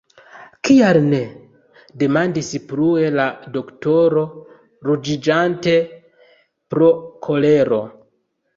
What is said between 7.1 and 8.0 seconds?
kolero.